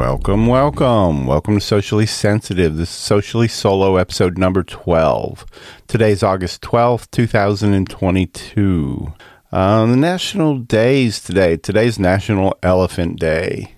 [0.00, 1.26] Welcome, welcome.
[1.26, 2.78] Welcome to Socially Sensitive.
[2.78, 5.44] This is Socially Solo episode number 12.
[5.88, 9.12] Today's August 12th, 2022.
[9.52, 11.58] Uh, the national days today.
[11.58, 13.74] Today's National Elephant Day.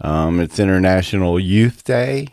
[0.00, 2.28] Um, it's International Youth Day,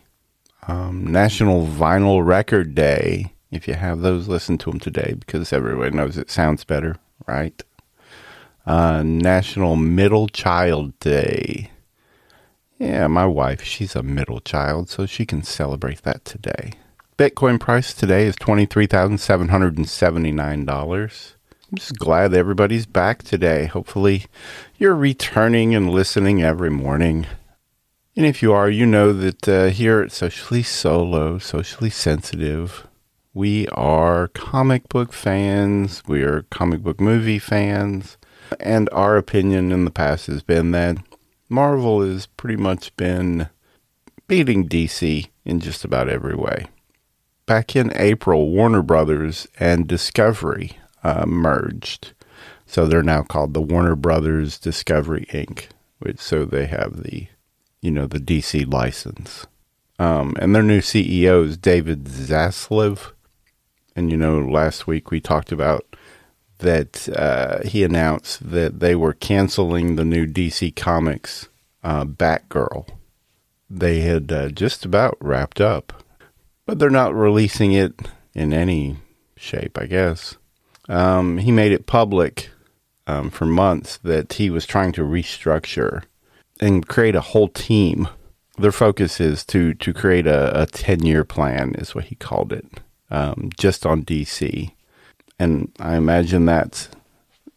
[0.70, 3.34] um, National Vinyl Record Day.
[3.52, 6.96] If you have those, listen to them today because everybody knows it sounds better,
[7.28, 7.62] right?
[8.66, 11.70] Uh, National Middle Child Day.
[12.84, 16.74] Yeah, my wife, she's a middle child, so she can celebrate that today.
[17.18, 21.34] Bitcoin price today is $23,779.
[21.72, 23.68] I'm just glad everybody's back today.
[23.68, 24.26] Hopefully,
[24.78, 27.26] you're returning and listening every morning.
[28.18, 32.86] And if you are, you know that uh, here at Socially Solo, Socially Sensitive,
[33.34, 38.18] we are comic book fans, we are comic book movie fans,
[38.60, 40.98] and our opinion in the past has been that
[41.54, 43.48] Marvel has pretty much been
[44.28, 46.66] beating DC in just about every way.
[47.46, 52.14] Back in April, Warner Brothers and Discovery uh, merged.
[52.66, 55.68] So they're now called the Warner Brothers Discovery Inc.,
[56.00, 57.28] which so they have the,
[57.82, 59.46] you know, the DC license.
[60.00, 63.12] Um, and their new CEO is David Zaslav.
[63.96, 65.86] And, you know, last week we talked about
[66.58, 71.50] that uh, he announced that they were canceling the new DC Comics
[71.84, 72.88] uh, Batgirl.
[73.70, 76.04] They had uh, just about wrapped up,
[76.66, 77.94] but they're not releasing it
[78.34, 78.98] in any
[79.36, 80.38] shape, I guess.
[80.88, 82.50] Um, he made it public
[83.08, 86.04] um, for months that he was trying to restructure
[86.60, 88.08] and create a whole team.
[88.58, 92.66] Their focus is to to create a, ten year plan, is what he called it,
[93.10, 94.72] um, just on DC
[95.40, 96.90] and I imagine that's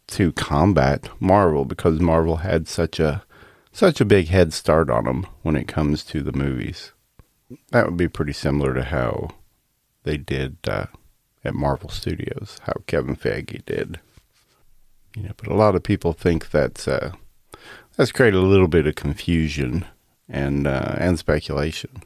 [0.07, 3.23] to combat Marvel because Marvel had such a
[3.77, 6.93] such a big head start on them when it comes to the movies.
[7.69, 9.29] That would be pretty similar to how
[10.01, 10.87] they did uh,
[11.43, 13.99] at Marvel Studios, how Kevin Feige did.
[15.15, 17.11] You know, but a lot of people think that's uh,
[17.95, 19.85] that's created a little bit of confusion
[20.27, 22.01] and uh, and speculation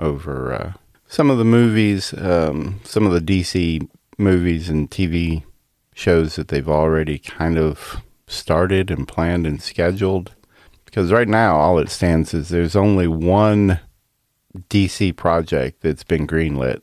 [0.00, 0.72] over uh,
[1.06, 3.88] some of the movies, um, some of the DC
[4.18, 5.44] movies and TV
[5.94, 10.34] shows that they've already kind of started and planned and scheduled.
[10.92, 13.80] Because right now, all it stands is there's only one
[14.68, 16.82] DC project that's been greenlit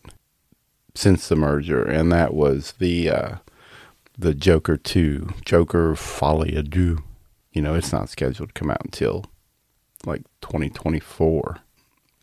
[0.95, 3.35] since the merger, and that was the uh,
[4.17, 6.97] the Joker two, Joker à Deux.
[7.53, 9.25] You know, it's not scheduled to come out until
[10.07, 11.59] like 2024.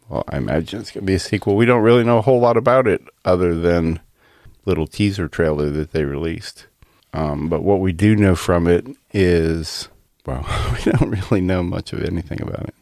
[0.08, 1.54] Well, I imagine it's going to be a sequel.
[1.54, 4.00] We don't really know a whole lot about it other than
[4.64, 6.66] little teaser trailer that they released.
[7.12, 9.88] Um, but what we do know from it is,
[10.26, 12.74] well, we don't really know much of anything about it.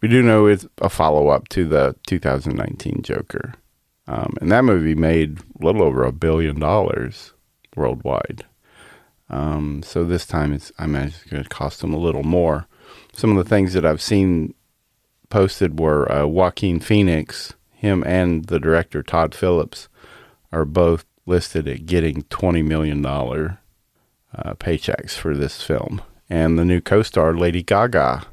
[0.00, 3.54] We do know it's a follow up to the 2019 Joker.
[4.06, 7.32] Um, and that movie made a little over a billion dollars
[7.76, 8.44] worldwide.
[9.28, 12.66] Um, so this time it's, I imagine it's going to cost them a little more.
[13.12, 14.54] Some of the things that I've seen
[15.28, 19.88] posted were uh, Joaquin Phoenix, him and the director Todd Phillips
[20.52, 23.58] are both listed at getting $20 million uh,
[24.54, 26.00] paychecks for this film.
[26.28, 28.26] And the new co star, Lady Gaga,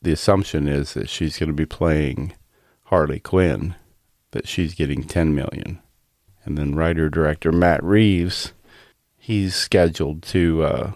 [0.00, 2.34] the assumption is that she's going to be playing
[2.84, 3.74] Harley Quinn,
[4.32, 5.80] that she's getting 10 million.
[6.44, 8.52] And then writer director Matt Reeves,
[9.16, 10.92] he's scheduled to uh,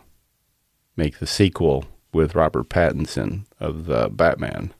[0.96, 4.72] make the sequel with Robert Pattinson of the Batman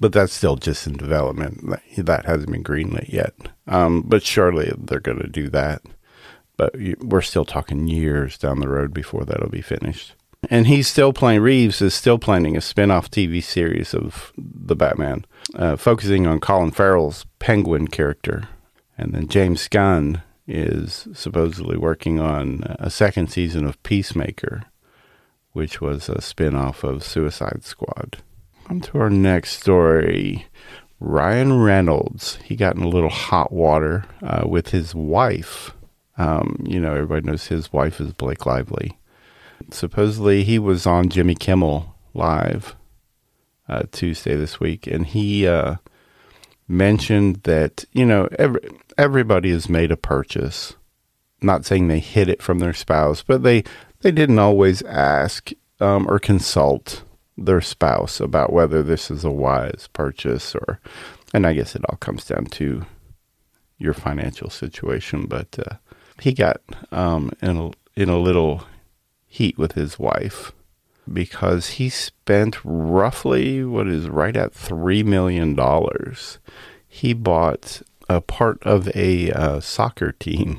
[0.00, 1.74] but that's still just in development.
[1.96, 3.34] That hasn't been greenlit yet.
[3.66, 5.82] Um, but surely they're going to do that.
[6.56, 10.14] But we're still talking years down the road before that'll be finished.
[10.50, 14.74] And he's still playing, Reeves is still planning a spin off TV series of the
[14.74, 18.48] Batman, uh, focusing on Colin Farrell's Penguin character.
[18.98, 24.64] And then James Gunn is supposedly working on a second season of Peacemaker,
[25.52, 28.18] which was a spin off of Suicide Squad.
[28.68, 30.46] On to our next story.
[30.98, 35.72] Ryan Reynolds, he got in a little hot water uh, with his wife.
[36.16, 38.98] Um, you know, everybody knows his wife is Blake Lively.
[39.72, 42.76] Supposedly, he was on Jimmy Kimmel Live
[43.68, 45.76] uh, Tuesday this week, and he uh,
[46.68, 48.60] mentioned that, you know, every,
[48.98, 50.74] everybody has made a purchase.
[51.40, 53.64] Not saying they hid it from their spouse, but they,
[54.02, 57.02] they didn't always ask um, or consult
[57.36, 60.80] their spouse about whether this is a wise purchase or
[61.32, 62.84] and I guess it all comes down to
[63.78, 65.76] your financial situation but uh,
[66.20, 66.60] he got
[66.92, 68.64] um, in a in a little
[69.32, 70.52] heat with his wife
[71.10, 75.58] because he spent roughly what is right at $3 million.
[76.86, 77.80] He bought
[78.10, 80.58] a part of a uh, soccer team.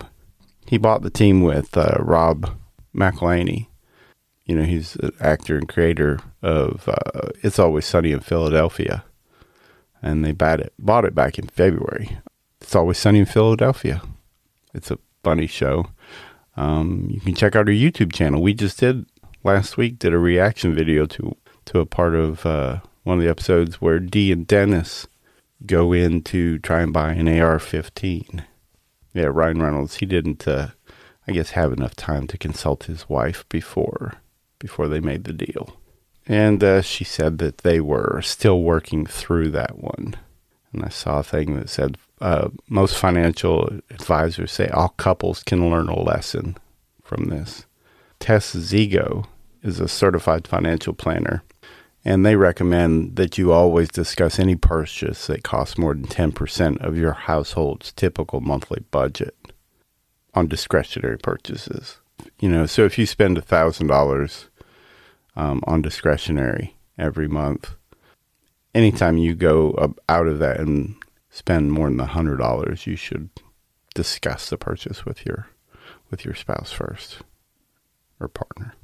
[0.66, 2.50] He bought the team with uh, Rob
[2.96, 3.68] McElhenney.
[4.46, 9.06] You know, he's an actor and creator of uh, It's Always Sunny in Philadelphia.
[10.02, 12.18] And they bought it, bought it back in February.
[12.60, 14.02] It's Always Sunny in Philadelphia.
[14.74, 15.90] It's a funny show.
[16.56, 18.42] Um, you can check out our YouTube channel.
[18.42, 19.06] We just did
[19.44, 21.36] last week did a reaction video to
[21.66, 25.08] to a part of uh, one of the episodes where Dee and Dennis
[25.66, 28.44] go in to try and buy an AR-15.
[29.14, 29.96] Yeah, Ryan Reynolds.
[29.98, 30.70] He didn't, uh,
[31.28, 34.16] I guess, have enough time to consult his wife before
[34.60, 35.78] before they made the deal.
[36.26, 40.16] And uh, she said that they were still working through that one.
[40.74, 45.70] And I saw a thing that said uh, most financial advisors say all couples can
[45.70, 46.58] learn a lesson
[47.04, 47.66] from this.
[48.20, 49.26] Tess Zigo
[49.62, 51.44] is a certified financial planner,
[52.04, 56.98] and they recommend that you always discuss any purchase that costs more than 10% of
[56.98, 59.36] your household's typical monthly budget
[60.34, 61.98] on discretionary purchases.
[62.40, 64.48] You know, so if you spend $1,000
[65.36, 67.76] um, on discretionary every month,
[68.74, 70.96] anytime you go out of that and
[71.30, 73.30] spend more than a $100, you should
[73.94, 75.48] discuss the purchase with your
[76.10, 77.20] with your spouse first
[78.20, 78.76] or partner.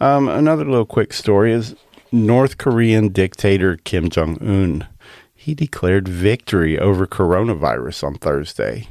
[0.00, 1.74] Um, another little quick story is
[2.12, 4.86] North Korean dictator Kim Jong Un.
[5.34, 8.88] He declared victory over coronavirus on Thursday.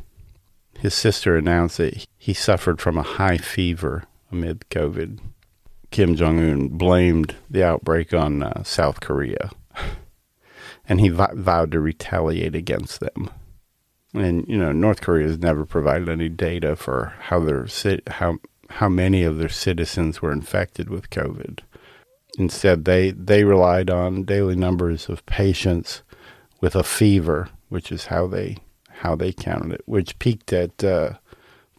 [0.78, 5.20] His sister announced that he suffered from a high fever amid COVID.
[5.92, 9.50] Kim Jong Un blamed the outbreak on uh, South Korea,
[10.88, 13.30] and he v- vowed to retaliate against them.
[14.14, 17.68] And you know, North Korea has never provided any data for how their
[18.08, 18.38] how
[18.70, 21.60] how many of their citizens were infected with COVID.
[22.38, 26.04] Instead, they, they relied on daily numbers of patients
[26.62, 28.58] with a fever, which is how they
[28.90, 31.14] how they counted it, which peaked at uh,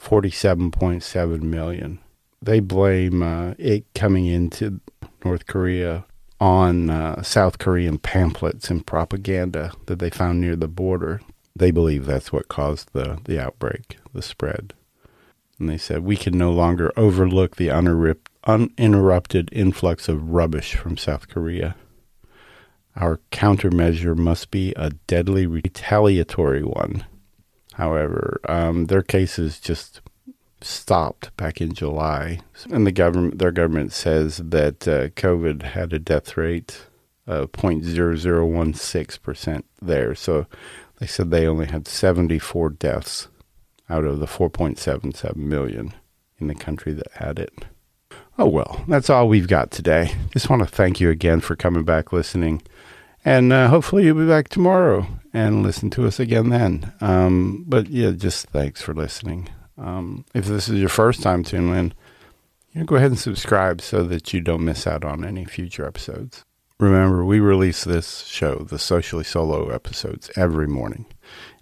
[0.00, 1.98] 47.7 million.
[2.40, 4.80] They blame uh, it coming into
[5.24, 6.04] North Korea
[6.40, 11.20] on uh, South Korean pamphlets and propaganda that they found near the border.
[11.56, 14.74] They believe that's what caused the, the outbreak, the spread.
[15.58, 21.28] And they said, we can no longer overlook the uninterrupted influx of rubbish from South
[21.28, 21.74] Korea.
[22.94, 27.04] Our countermeasure must be a deadly retaliatory one.
[27.74, 30.00] However, um, their cases just
[30.60, 32.40] stopped back in July,
[32.70, 36.86] and the government, their government says that uh, COVID had a death rate
[37.26, 40.14] of 0.0016 percent there.
[40.14, 40.46] So
[40.98, 43.28] they said they only had 74 deaths
[43.88, 45.94] out of the 4.77 million
[46.38, 47.64] in the country that had it.
[48.38, 50.14] Oh well, that's all we've got today.
[50.32, 52.62] Just want to thank you again for coming back listening.
[53.24, 56.92] And uh, hopefully you'll be back tomorrow and listen to us again then.
[57.00, 59.48] Um, but yeah, just thanks for listening.
[59.78, 61.94] Um, if this is your first time tuning in,
[62.72, 65.86] you know, go ahead and subscribe so that you don't miss out on any future
[65.86, 66.44] episodes.
[66.80, 71.06] Remember, we release this show, the Socially Solo episodes, every morning.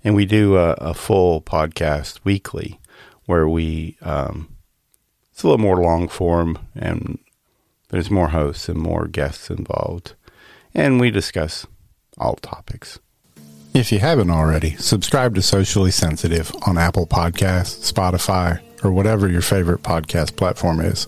[0.04, 2.80] And we do a, a full podcast weekly
[3.24, 4.54] where we, um,
[5.32, 7.18] it's a little more long form and
[7.88, 10.14] there's more hosts and more guests involved.
[10.74, 11.66] And we discuss
[12.18, 12.98] all topics.
[13.76, 19.42] If you haven't already, subscribe to Socially Sensitive on Apple Podcasts, Spotify, or whatever your
[19.42, 21.06] favorite podcast platform is.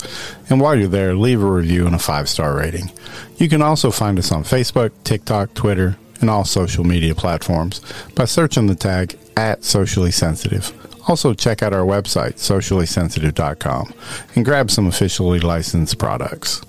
[0.51, 2.93] And while you're there, leave a review and a five star rating.
[3.39, 7.81] You can also find us on Facebook, TikTok, Twitter, and all social media platforms
[8.15, 10.71] by searching the tag at socially sensitive.
[11.09, 13.95] Also, check out our website, sociallysensitive.com,
[14.35, 16.61] and grab some officially licensed products.